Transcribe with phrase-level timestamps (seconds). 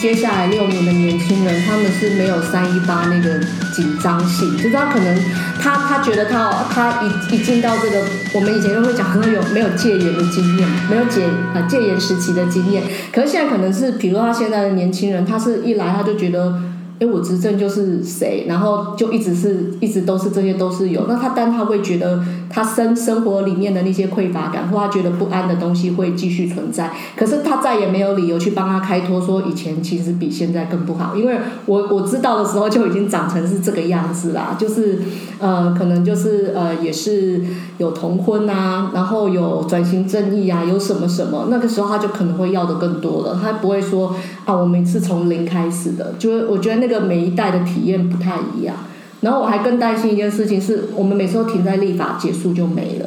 [0.00, 3.38] 接下来六年的年轻人，他们是没有三一八那个
[3.70, 5.22] 紧张性，就是他可能
[5.60, 8.02] 他他觉得他他一一进到这个，
[8.32, 11.22] 我们以前都会讲可能有没有戒严的经验，没有戒
[11.54, 16.58] 呃戒严时期的经验，可是现在可能是，比如说他现在的年轻人，他是一来他就觉得。
[17.00, 21.06] 哎，我执政就是谁，然后就一直是，一直都是这些都是有。
[21.08, 26.90] 那他，但他会觉得他生生活里面的那些匮乏感，或他觉得不安的东西会继续存在。
[27.16, 31.16] 可是他再也没有理由去帮他开脱，说以前其实比现在更不好。
[31.16, 35.00] 因为我我知道的时候就已经长成是这个样子啦，就是
[35.38, 37.42] 呃，可能就是呃，也是
[37.78, 41.46] 有同婚啊，然后有转型正义啊，有什么什么。
[41.48, 44.14] 那个时候他就可能会要的更多了，他不会说
[44.44, 46.12] 啊，我们是从零开始的。
[46.18, 46.90] 就是我觉得那。
[46.90, 48.74] 个每一代的体验不太一样，
[49.20, 53.06] 然后我还更担心一件事情，是我们每次都停在立法结束就没了。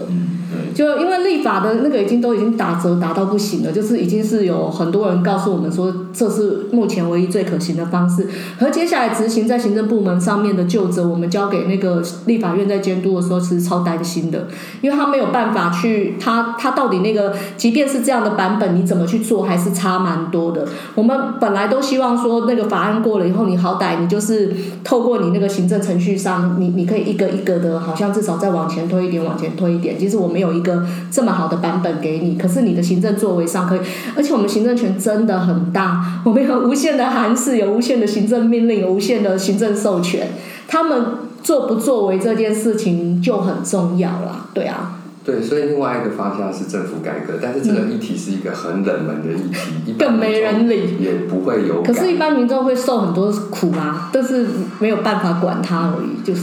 [0.73, 8.27] 就因为立法的那个已经都已经打折打到不行了，就是已经是有很多人告诉我们说，这是目前唯一最可行的方式。
[8.59, 14.47] 和接下来执行在行政部门上面的旧责，我们交给那个立法院在监督的时候，其实超担心的，
[14.81, 20.67] 因为他没有办法去，他他到底那个，即便是这样的版本，你怎么去做，还是差蛮多的。
[20.95, 24.51] 我们本来都希望说，那个法案过了以后，你好歹你就是
[24.83, 29.99] 透过你那个行政程序上，你你可以一个一个的，好像至少再往前推一点，往前推一点。
[29.99, 30.62] 其实我没有一。
[30.63, 33.79] 一个这么好的版本给你，可是你的行政作为上可以，
[34.15, 40.29] 而且我们行政权真的很大，我们有无限的函释，有无限的行政命令，有无限的行政授权，
[40.67, 41.03] 他们
[41.43, 44.99] 作不作为这件事情就很重要了，对啊。
[45.25, 49.49] 对，所以另外一个方向是政府改革，但是这个议题是一个很冷门的议
[49.85, 51.81] 题，更没人理，也不会有。
[51.81, 54.47] 可是，一般民众会受很多苦啊，但是
[54.79, 56.41] 没有办法管他而已，就是。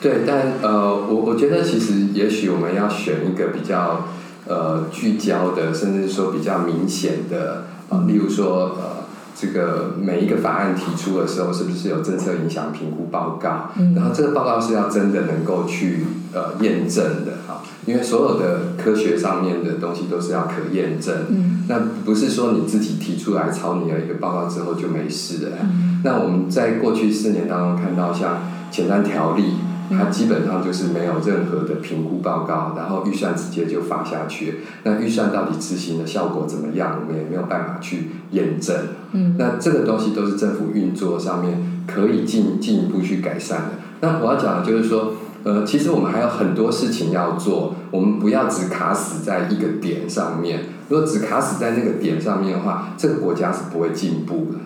[0.00, 4.08] 对，但呃，我我觉得其实也许我们要选一个比较
[4.46, 7.64] 呃聚焦的，甚至说比较明显的
[8.06, 9.04] 例如说呃，
[9.36, 13.72] 这个每一个法案提出的时候，是不是有政策影响评估报告？
[13.76, 21.14] 嗯、然后这个报告是要真的能够去呃验证的哈，因为所有的科学上面的东西都是要可验证。
[21.28, 21.64] 嗯。
[21.68, 25.58] 那不是说你自己提出来抄你的一个报告之后就没事了。
[25.62, 26.00] 嗯。
[26.02, 28.38] 那我们在过去四年当中看到，像
[28.70, 29.56] 简单条例。
[29.90, 34.60] 它基本上就是没有任何的评估报告，然后预算直接就发下去。
[34.84, 38.76] 那预算到底执行的效果怎么样，我们也没有办法去验证。
[39.12, 43.70] 嗯，那这个东西都是政府运作上面可以进进一步去改善的。
[44.00, 50.60] 那我要讲的就是说，呃，其实我们还有很多事情要做，我们不要只卡死在一个点上面。
[50.88, 54.58] 如果只卡死在那个点上面的话，这个国家是不会进步的。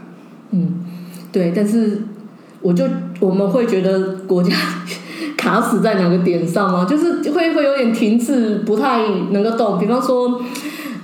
[0.51, 0.85] 嗯，
[1.33, 2.03] 对，但是
[2.61, 2.85] 我就
[3.21, 4.55] 我们会觉得国家。
[5.45, 6.87] 卡死在哪个点上吗？
[6.89, 9.79] 就是会会有点停滞，不太能够动。
[9.79, 10.41] 比方说，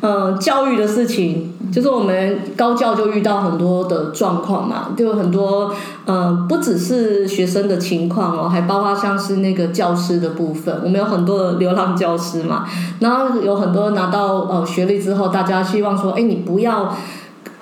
[0.01, 5.71] 呃，教育的事情，就是我们高教就遇到很多的状况嘛，就很多
[6.06, 10.75] 呃，不只是学生的情况哦，还包括像是那个教师的部分。
[10.83, 12.65] 我们有很多的流浪教师嘛，
[13.01, 16.97] 然后有很多拿到呃学历之后，大家希望说，哎，你不要。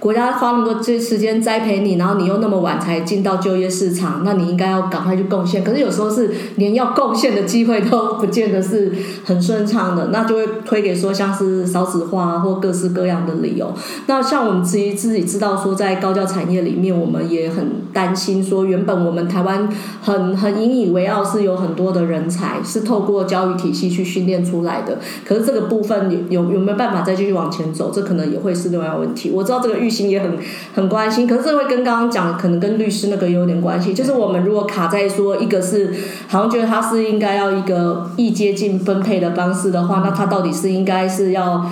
[0.00, 5.64] 国家花那么多这时间栽培你，然后你又那么晚才进到就业市场，那你应该要赶快去贡献。
[5.64, 8.92] 可是有时候是连要贡献的机会都不见得是
[9.24, 13.74] 很顺畅的，那就会推给说像是少子化或各式各样的理由。
[14.06, 19.68] 那像我们自己自己知道说，在高教产业里面，我们也很担心说，原本我们台湾
[20.00, 24.98] 很很引以为傲是有很多的人才是透过教育体系去训练出来的。
[25.26, 27.90] 可是这个部分有有有没有办法再继续往前走？
[27.92, 29.32] 这可能也会是另外一个问题。
[29.34, 29.87] 我知道这个预。
[29.88, 30.38] 心也很
[30.74, 33.94] 很关心，可是这会跟刚刚讲的可能跟律师那个有点关系。
[33.94, 35.94] 就是我们如果卡在说一个是
[36.26, 41.70] 好像觉得他是应该要一个易接近分配的方式的话，那他到底是应该是要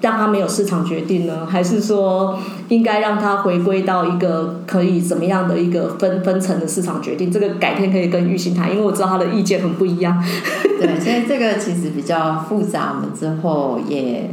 [0.00, 2.38] 让他没有市场决定呢，还是说
[2.68, 7.30] 应该让他回归到一个可以怎么样的一个分分层的市场决定？
[7.30, 10.22] 这个改天可以跟玉兴谈，因为我知道他的意见很不一样。
[10.78, 14.28] 对，所以这个其实比较复杂，我们之后也。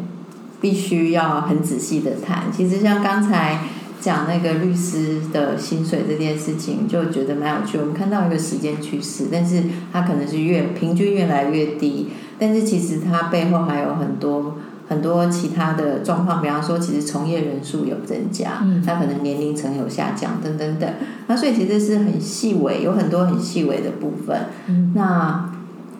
[0.61, 2.43] 必须要很仔细的谈。
[2.55, 3.63] 其实像刚才
[3.99, 7.77] 讲那个律师的薪水这件事情，就觉得蛮有趣。
[7.79, 12.07] 我们看到一个时间趋势，但是它可能是越平均越来越低。
[12.39, 20.89] 但是其实它背后还有很多很多其他的状况，比方说，其实从业人数有增加，它可能年龄层有下降，等等等。
[21.27, 24.45] 那所以其实是很细微，有很多很细微的部分。
[24.93, 25.51] 那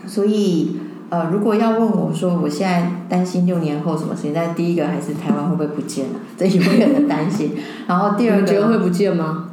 [0.06, 0.78] 所以。
[1.12, 4.32] 呃，如果要问我说，我现在担心六年后什么事情？
[4.34, 7.52] 但第一个还是台湾会不会不见了， 这永远的担心。
[7.86, 9.50] 然后第二个，你觉得会不见吗？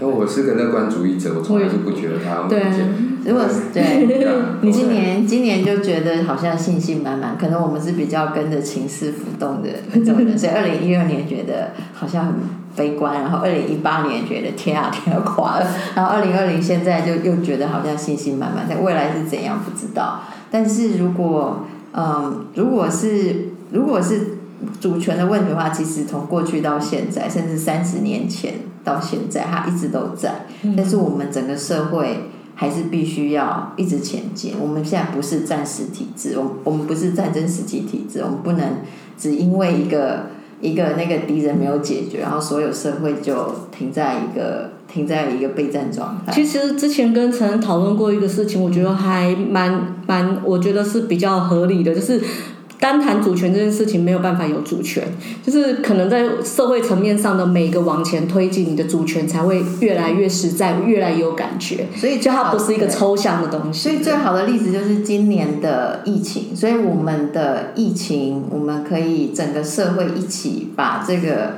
[0.00, 2.88] 那我是个乐观主义者，我从来就不觉得它会不见。
[3.26, 4.06] 如果是对，
[4.62, 12.34] 你今年今年就觉得好像信心满满，可能我们是比较跟着情势浮动的那种人，所以二零一二年觉得好像很
[12.78, 15.66] 悲观，然后二零一八年觉得天啊天要垮了，
[15.96, 20.20] 然后二零二零现在就又觉得好像信心满满，在未来是怎样不知道。
[20.50, 24.38] 但是如果嗯，如果是如果是
[24.80, 28.54] 主权的问题的话，其实从过去到现在，甚至三十年前
[28.84, 30.46] 到现在，它一直都在。
[30.76, 34.54] 但是我们整个社会还是必须要一直前进。
[34.60, 38.78] 我们现在不是战时体制，我我们不是战争时期体制，我们不能
[39.16, 40.26] 只因为一个
[40.60, 46.32] 一个那个敌人没有解决，然后所有社会就停在一个停在一个备战状态。
[46.32, 52.20] 其实之前跟陈恩讨论过一个事情，我觉得还蛮蛮，我觉得是比较合理的，就是。
[52.80, 55.02] 单谈主权这件事情没有办法有主权，
[55.44, 61.86] 就是可能在社会层面上的每一个往前推进，你的主权才会越来越实在，越来越有感觉。
[61.96, 63.88] 所以就它不是一个抽象的东西。
[63.88, 66.54] 所以最好的例子就是今年的疫情。
[66.54, 71.54] 所以我们的疫情，我们可以整个社会一起把这个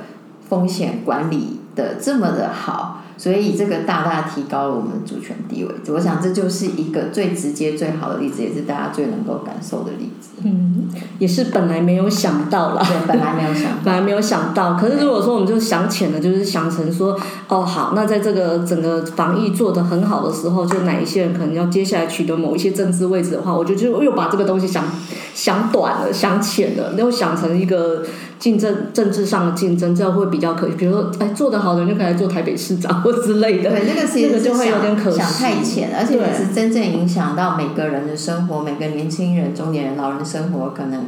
[0.48, 2.99] 风险管理的这么的好。
[3.20, 10.30] 所以这个大大提高了我们的主权地位，我想这就是一个最直接、最好的例子，也是大家最能够感受的例子。
[10.42, 10.88] 嗯，
[11.18, 14.72] 也是本来没有想到啦，对，本来没有想， 本来没有想到。
[14.72, 17.14] 可是如果说我们就想浅了，就是想成说，
[17.48, 24.82] 哦，好，那在这个整个防疫做得很好的时候，就哪一些人可能要接下来取得某一些政治位置的话，我就就又把这个东西想
[25.34, 28.02] 想短了，想浅了，又想成一个。
[28.40, 30.70] 竞争政治上的竞争，这样会比较可以。
[30.70, 33.70] 比如说，哎，做得好的人就可以来做台北市长或之类的。
[33.70, 41.06] 对，那个其实就会有点可惜，想太浅，而且也是真正影响到每个人的生活，每个年轻人、中年人、老人的生活，可能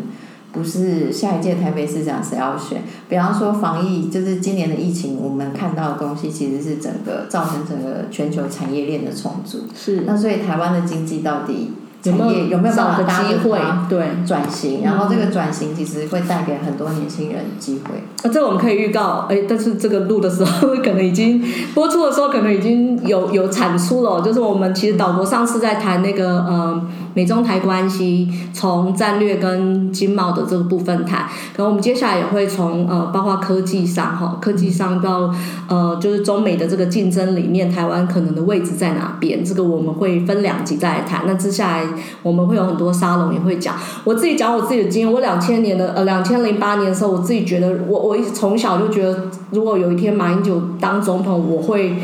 [0.53, 2.83] 不是下一届台北市长谁要选。
[3.09, 9.61] 比方说防疫，就是今年的疫情，我们看到的东西其实是整个造成整个全球产业链的重组。
[9.75, 10.03] 是。
[10.07, 11.73] 那所以台湾的经济到底？
[12.05, 13.59] 有没有有没有办法机会
[13.89, 14.83] 对转型？
[14.83, 18.03] 然后这个转型其实会带给很多年轻人机会。
[18.25, 21.43] 那、啊、这我们可以预告，哎，但是这个录的时候 可能已经
[21.75, 24.21] 播出的时候可能已经有有产出了。
[24.21, 26.83] 就是我们其实导播上次在谈那个呃
[27.15, 31.27] 美中台关系，从战略跟经贸的这个部分谈。
[31.55, 35.33] 可能我们接下来也会从呃包括科技上哈，科技上到
[35.69, 39.45] 呃就是中美的这个竞争里面，台湾可能的位置在哪边？
[39.45, 41.23] 这个我们会分两集再来谈。
[41.27, 41.83] 那接下来。
[42.23, 43.75] 我们会有很多沙龙也会讲，
[44.05, 45.13] 我自己讲我自己的经验。
[45.13, 51.97] 我两千年的呃两千零八年的时候，我自己觉得我我一直从小就觉得，如果有一天马英九当总统，我会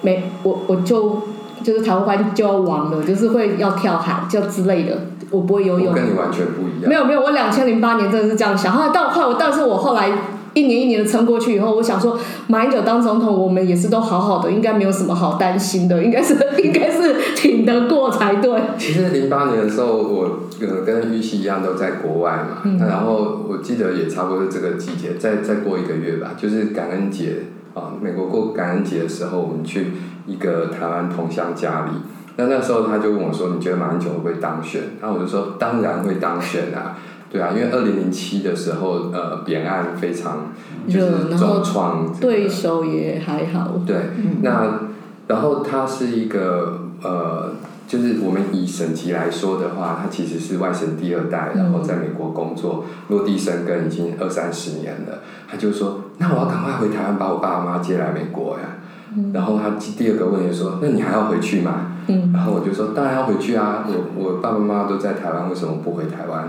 [0.00, 1.22] 没我我就
[1.68, 4.96] 就是台湾就要亡了，就是会要跳海就之类的，
[5.30, 5.92] 我不会游泳。
[5.92, 6.88] 跟你完全不一样。
[6.88, 8.72] 没有没有，我两千零八年真的是这样想。
[8.72, 10.10] 后来到后来我，但是我后来。
[10.54, 12.18] 一年一年的撑过去以后，我想说，
[12.48, 16.34] 马英九当总统，我们也是都好好的，应该没有什么好担心的，应该是
[16.64, 18.60] 应该是挺得过才对。
[18.76, 27.42] 其实零八年的时候，我呃跟玉溪一样都在国外嘛，嗯、然后我记得也差不多是这个季节，再再过一个月吧，就是感恩节
[27.74, 29.92] 啊，美国过感恩节的时候，我们去
[30.28, 31.92] 一个台湾同乡家里，
[32.36, 36.96] 那那时候他就问我说：“你觉得马英九会不会当选？”然后我就说：“当然会当选啊。
[37.30, 40.52] ”对啊，因为二零零七的时候，呃，扁案非常
[40.88, 43.72] 就是重创，这个，对手也还好。
[43.86, 44.80] 对，嗯、那
[45.26, 47.52] 然后他是一个呃，
[47.86, 55.18] 就是我们以省级来说的话，他其实是外省第二代，然后在美国工作，嗯、落地生根已经二三十年了。
[55.46, 58.77] 他就说：“那我要赶快回台湾，把我爸妈接来美国呀。
[59.16, 63.86] 嗯”然后他第二个问题说：“那你还要回去吗？”嗯、然后我就说：“当然要回去啊！
[63.88, 66.48] 我我爸爸妈妈都在台湾，为什么不回台湾？”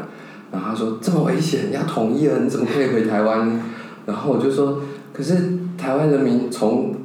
[0.51, 3.61] 然后他说这么危险，要同意了，你怎么可以回台湾？
[4.05, 4.81] 然后我就说，
[5.13, 5.35] 可是
[5.77, 6.95] 台湾人民从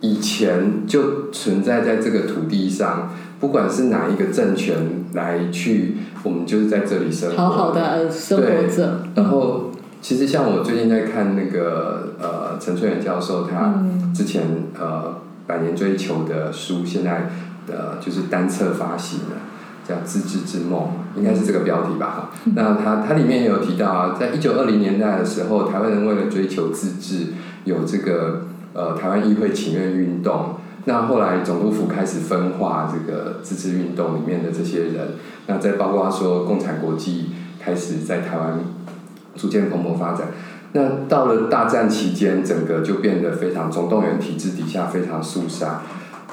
[0.00, 3.10] 以前就存在在这个土地上，
[3.40, 4.76] 不管是哪一个政权
[5.14, 9.00] 来去，我们就是在这里生活，好好的生活着。
[9.16, 9.70] 然后
[10.00, 13.82] 其实像我最近在看那个呃陈翠远教授他
[14.14, 14.42] 之前
[14.78, 17.30] 呃百年追求的书，现在
[17.66, 19.36] 呃就是单册发行了。
[19.88, 22.30] 叫自治之梦，应该是这个标题吧？
[22.54, 27.32] 那它它里面也有提到啊，在一九二零年代的时候，台湾人为了追求自治，
[27.64, 30.56] 有这个呃台湾议会请愿运动。
[30.84, 35.14] 那后来总督府开始分化这个自治运动里面的这些人。
[35.48, 38.60] 那再包括说共产国际开始在台湾
[39.34, 40.28] 逐渐蓬勃发展。
[40.72, 45.82] 那到了大战期间，整个就变得非常总动员体制底下非常肃杀。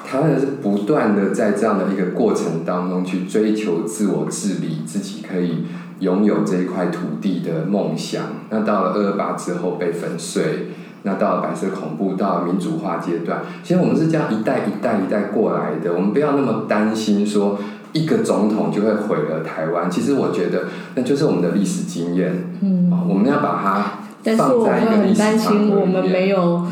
[0.06, 5.66] 台湾人是不断的在这样的一个过程当中去追求自我治理，自己可以
[6.00, 8.22] 拥有这一块土地的梦想。
[8.48, 10.68] 那到了二二八之后被粉碎，
[11.02, 15.92] 那到了白色恐怖，到了民主化阶段，其实我们是这样一代一代一代过来的。
[15.92, 17.58] 我们不要那么担心说
[17.92, 19.90] 一个总统就会毁了台湾。
[19.90, 22.50] 其实我觉得那就是我们的历史经验。
[22.62, 23.97] 嗯，我们要把它
[24.36, 26.62] 但是我会很担心，我们没有。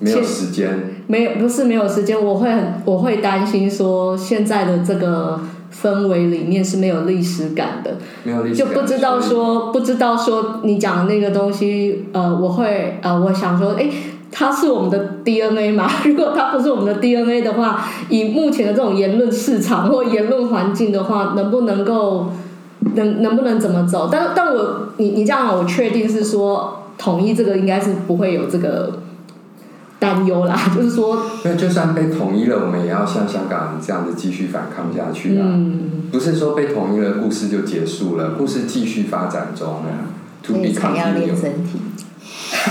[0.00, 0.70] 没有时间，
[1.08, 5.38] 没有不是没有时间，我会很我会担心说现在的这个
[5.72, 13.88] 氛围里面是没有历史感的，没有历史就不知道说不知道说你讲的那个东西，呃，我会呃，我想说，哎，
[14.30, 15.88] 它是我们的 DNA 吗？
[16.06, 22.28] 如果它不是我们的 DNA 的话，以目前的这种言论市场或言论环境的话，能不能够
[22.94, 24.08] 能能不能怎么走？
[24.10, 29.00] 但但我你你这样，我确定是说统一这个应该是不会有这个。
[30.00, 35.42] 担忧啦， 就是说，那就算被统一了，我们也要像香港人这样子继续反抗下去啊！
[35.44, 40.14] 嗯、不是说被统一了，故事就结束了，故事继续发展中啊。
[40.44, 41.80] 所以才要练身体。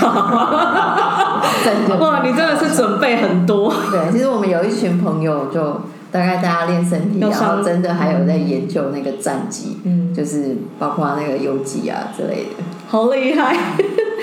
[2.00, 3.70] 哇，你真的是准备很多。
[3.90, 12.64] 对，其实我们有一群朋友，就大概大家练身体，然后真的还有在研究那个战绩，嗯，就是包括那个游击啊之类的。
[12.88, 13.54] 好厉害，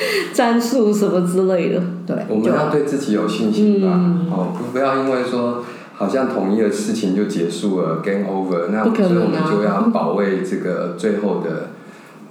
[0.33, 2.15] 战术什么之类的，对。
[2.29, 5.63] 我们要对自己有信心吧，嗯、哦，不不要因为说
[5.95, 11.69] 好像统一的事情就结束了，game over，那所以我们就要保卫这个最后的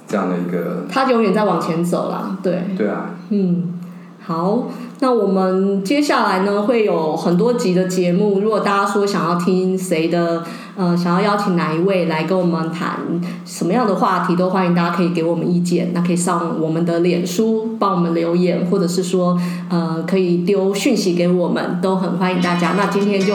[0.07, 0.85] 这样的一个。
[0.89, 2.65] 他永远在往前走啦，对。
[2.77, 3.11] 对啊。
[3.31, 3.81] 嗯。
[4.27, 4.69] 好，
[5.01, 8.41] 那我们接下来呢会有很多集的节目。
[8.41, 10.43] 如果大家说想要听谁的，
[10.77, 13.01] 呃，想要邀请哪一位来跟我们谈
[13.45, 15.91] 什么样的话题，都欢迎大家可以给我们意见。
[15.93, 19.39] 那可以上我们的脸书帮我们留言，或者是说，
[19.69, 22.73] 呃，可以丢讯息给我们，都很欢迎大家。
[22.79, 23.35] 那今天就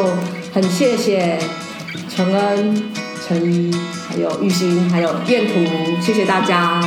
[0.52, 1.38] 很谢谢
[2.10, 2.82] 承恩、
[3.28, 3.72] 陈一，
[4.08, 5.54] 还有玉欣，还有彦图，
[6.02, 6.82] 谢谢大家。